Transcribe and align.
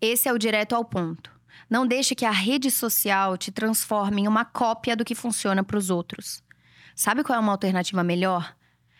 Esse 0.00 0.28
é 0.28 0.32
o 0.32 0.38
direto 0.38 0.74
ao 0.74 0.84
ponto. 0.84 1.30
Não 1.68 1.86
deixe 1.86 2.14
que 2.14 2.24
a 2.24 2.30
rede 2.30 2.70
social 2.70 3.36
te 3.36 3.52
transforme 3.52 4.22
em 4.22 4.28
uma 4.28 4.44
cópia 4.44 4.96
do 4.96 5.04
que 5.04 5.14
funciona 5.14 5.62
para 5.62 5.76
os 5.76 5.90
outros. 5.90 6.42
Sabe 6.94 7.22
qual 7.22 7.36
é 7.36 7.40
uma 7.40 7.52
alternativa 7.52 8.02
melhor? 8.02 8.56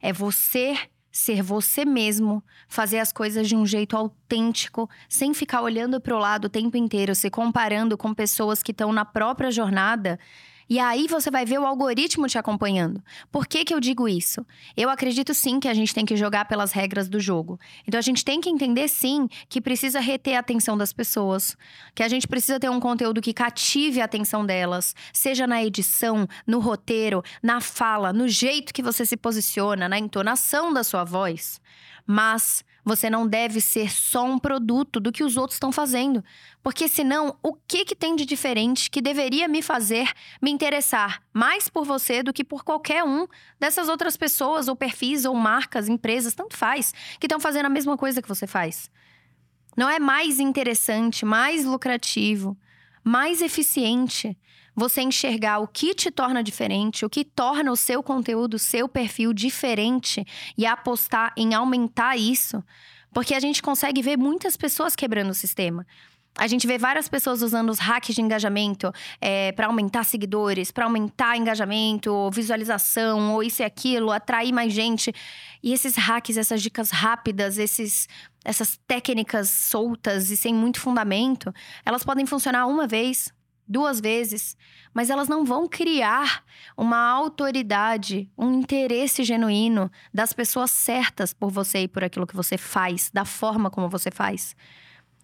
É 0.00 0.12
você 0.12 0.76
ser 1.10 1.42
você 1.42 1.84
mesmo, 1.84 2.42
fazer 2.66 2.98
as 2.98 3.12
coisas 3.12 3.46
de 3.46 3.54
um 3.54 3.66
jeito 3.66 3.96
autêntico, 3.96 4.88
sem 5.08 5.34
ficar 5.34 5.60
olhando 5.60 6.00
para 6.00 6.16
o 6.16 6.18
lado 6.18 6.46
o 6.46 6.50
tempo 6.50 6.76
inteiro, 6.76 7.14
se 7.14 7.28
comparando 7.28 7.98
com 7.98 8.14
pessoas 8.14 8.62
que 8.62 8.72
estão 8.72 8.92
na 8.92 9.04
própria 9.04 9.50
jornada 9.50 10.18
e 10.68 10.78
aí 10.78 11.06
você 11.06 11.30
vai 11.30 11.44
ver 11.44 11.58
o 11.58 11.66
algoritmo 11.66 12.26
te 12.26 12.38
acompanhando. 12.38 13.02
Por 13.30 13.46
que, 13.46 13.64
que 13.64 13.74
eu 13.74 13.80
digo 13.80 14.08
isso? 14.08 14.44
Eu 14.76 14.88
acredito 14.88 15.34
sim 15.34 15.60
que 15.60 15.68
a 15.68 15.74
gente 15.74 15.94
tem 15.94 16.04
que 16.04 16.16
jogar 16.16 16.46
pelas 16.46 16.72
regras 16.72 17.08
do 17.08 17.20
jogo. 17.20 17.58
Então 17.86 17.98
a 17.98 18.02
gente 18.02 18.24
tem 18.24 18.40
que 18.40 18.48
entender 18.48 18.88
sim 18.88 19.28
que 19.48 19.60
precisa 19.60 20.00
reter 20.00 20.36
a 20.36 20.40
atenção 20.40 20.76
das 20.76 20.92
pessoas, 20.92 21.56
que 21.94 22.02
a 22.02 22.08
gente 22.08 22.26
precisa 22.26 22.58
ter 22.58 22.70
um 22.70 22.80
conteúdo 22.80 23.20
que 23.20 23.32
cative 23.32 24.00
a 24.00 24.04
atenção 24.04 24.44
delas, 24.44 24.94
seja 25.12 25.46
na 25.46 25.62
edição, 25.62 26.26
no 26.46 26.58
roteiro, 26.58 27.22
na 27.42 27.60
fala, 27.60 28.12
no 28.12 28.28
jeito 28.28 28.72
que 28.72 28.82
você 28.82 29.04
se 29.04 29.16
posiciona, 29.16 29.88
na 29.88 29.98
entonação 29.98 30.72
da 30.72 30.84
sua 30.84 31.04
voz. 31.04 31.60
Mas 32.06 32.64
você 32.84 33.08
não 33.08 33.26
deve 33.26 33.60
ser 33.60 33.90
só 33.90 34.24
um 34.24 34.38
produto 34.38 34.98
do 34.98 35.12
que 35.12 35.22
os 35.22 35.36
outros 35.36 35.56
estão 35.56 35.70
fazendo. 35.70 36.22
Porque 36.62 36.88
senão, 36.88 37.36
o 37.42 37.54
que, 37.54 37.84
que 37.84 37.94
tem 37.94 38.16
de 38.16 38.24
diferente 38.24 38.90
que 38.90 39.00
deveria 39.00 39.48
me 39.48 39.62
fazer 39.62 40.10
me 40.40 40.50
interessar 40.52 41.22
mais 41.32 41.68
por 41.68 41.84
você 41.84 42.22
do 42.22 42.32
que 42.32 42.44
por 42.44 42.62
qualquer 42.62 43.02
um 43.02 43.26
dessas 43.58 43.88
outras 43.88 44.16
pessoas, 44.16 44.68
ou 44.68 44.76
perfis, 44.76 45.24
ou 45.24 45.34
marcas, 45.34 45.88
empresas, 45.88 46.34
tanto 46.34 46.56
faz, 46.56 46.92
que 47.18 47.26
estão 47.26 47.40
fazendo 47.40 47.66
a 47.66 47.70
mesma 47.70 47.96
coisa 47.96 48.22
que 48.22 48.28
você 48.28 48.46
faz? 48.46 48.90
Não 49.76 49.88
é 49.88 49.98
mais 49.98 50.38
interessante, 50.38 51.24
mais 51.24 51.64
lucrativo, 51.64 52.56
mais 53.02 53.40
eficiente 53.40 54.36
você 54.74 55.02
enxergar 55.02 55.58
o 55.58 55.68
que 55.68 55.94
te 55.94 56.10
torna 56.10 56.42
diferente, 56.42 57.04
o 57.04 57.10
que 57.10 57.24
torna 57.24 57.70
o 57.70 57.76
seu 57.76 58.02
conteúdo, 58.02 58.54
o 58.54 58.58
seu 58.58 58.88
perfil 58.88 59.32
diferente 59.32 60.24
e 60.56 60.64
apostar 60.64 61.32
em 61.36 61.54
aumentar 61.54 62.16
isso, 62.16 62.62
porque 63.12 63.34
a 63.34 63.40
gente 63.40 63.62
consegue 63.62 64.00
ver 64.00 64.16
muitas 64.16 64.56
pessoas 64.56 64.96
quebrando 64.96 65.30
o 65.30 65.34
sistema. 65.34 65.86
A 66.34 66.46
gente 66.46 66.66
vê 66.66 66.78
várias 66.78 67.08
pessoas 67.08 67.42
usando 67.42 67.68
os 67.68 67.78
hacks 67.78 68.14
de 68.14 68.22
engajamento 68.22 68.90
é, 69.20 69.52
para 69.52 69.66
aumentar 69.66 70.02
seguidores, 70.04 70.70
para 70.70 70.86
aumentar 70.86 71.36
engajamento, 71.36 72.30
visualização, 72.30 73.34
ou 73.34 73.42
isso 73.42 73.60
e 73.60 73.64
aquilo, 73.64 74.10
atrair 74.10 74.50
mais 74.50 74.72
gente. 74.72 75.12
E 75.62 75.74
esses 75.74 75.94
hacks, 75.94 76.38
essas 76.38 76.62
dicas 76.62 76.90
rápidas, 76.90 77.58
esses, 77.58 78.08
essas 78.44 78.80
técnicas 78.86 79.50
soltas 79.50 80.30
e 80.30 80.36
sem 80.36 80.54
muito 80.54 80.80
fundamento, 80.80 81.52
elas 81.84 82.02
podem 82.02 82.24
funcionar 82.24 82.66
uma 82.66 82.86
vez, 82.86 83.30
duas 83.68 84.00
vezes, 84.00 84.56
mas 84.94 85.10
elas 85.10 85.28
não 85.28 85.44
vão 85.44 85.68
criar 85.68 86.42
uma 86.76 87.10
autoridade, 87.10 88.30
um 88.38 88.54
interesse 88.54 89.22
genuíno 89.22 89.90
das 90.12 90.32
pessoas 90.32 90.70
certas 90.70 91.34
por 91.34 91.50
você 91.50 91.80
e 91.80 91.88
por 91.88 92.02
aquilo 92.02 92.26
que 92.26 92.36
você 92.36 92.56
faz, 92.56 93.10
da 93.12 93.26
forma 93.26 93.70
como 93.70 93.86
você 93.86 94.10
faz. 94.10 94.56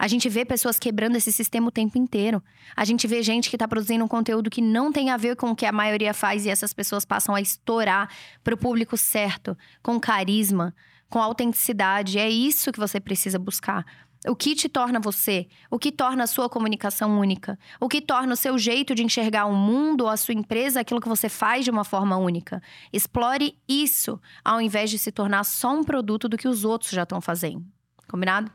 A 0.00 0.08
gente 0.08 0.30
vê 0.30 0.46
pessoas 0.46 0.78
quebrando 0.78 1.16
esse 1.16 1.30
sistema 1.30 1.68
o 1.68 1.70
tempo 1.70 1.98
inteiro. 1.98 2.42
A 2.74 2.86
gente 2.86 3.06
vê 3.06 3.22
gente 3.22 3.50
que 3.50 3.56
está 3.56 3.68
produzindo 3.68 4.02
um 4.02 4.08
conteúdo 4.08 4.48
que 4.48 4.62
não 4.62 4.90
tem 4.90 5.10
a 5.10 5.18
ver 5.18 5.36
com 5.36 5.50
o 5.50 5.54
que 5.54 5.66
a 5.66 5.72
maioria 5.72 6.14
faz 6.14 6.46
e 6.46 6.48
essas 6.48 6.72
pessoas 6.72 7.04
passam 7.04 7.34
a 7.34 7.40
estourar 7.42 8.08
para 8.42 8.54
o 8.54 8.56
público 8.56 8.96
certo, 8.96 9.54
com 9.82 10.00
carisma, 10.00 10.74
com 11.10 11.18
autenticidade. 11.18 12.18
É 12.18 12.30
isso 12.30 12.72
que 12.72 12.78
você 12.78 12.98
precisa 12.98 13.38
buscar. 13.38 13.84
O 14.26 14.34
que 14.34 14.54
te 14.54 14.70
torna 14.70 14.98
você? 14.98 15.46
O 15.70 15.78
que 15.78 15.92
torna 15.92 16.24
a 16.24 16.26
sua 16.26 16.48
comunicação 16.48 17.20
única? 17.20 17.58
O 17.78 17.86
que 17.86 18.00
torna 18.00 18.32
o 18.32 18.36
seu 18.36 18.56
jeito 18.56 18.94
de 18.94 19.04
enxergar 19.04 19.44
o 19.44 19.54
mundo 19.54 20.04
ou 20.04 20.08
a 20.08 20.16
sua 20.16 20.32
empresa 20.32 20.80
aquilo 20.80 21.02
que 21.02 21.10
você 21.10 21.28
faz 21.28 21.62
de 21.62 21.70
uma 21.70 21.84
forma 21.84 22.16
única? 22.16 22.62
Explore 22.90 23.54
isso, 23.68 24.18
ao 24.42 24.62
invés 24.62 24.88
de 24.88 24.98
se 24.98 25.12
tornar 25.12 25.44
só 25.44 25.74
um 25.74 25.84
produto 25.84 26.26
do 26.26 26.38
que 26.38 26.48
os 26.48 26.64
outros 26.64 26.90
já 26.90 27.02
estão 27.02 27.20
fazendo. 27.20 27.62
Combinado? 28.08 28.50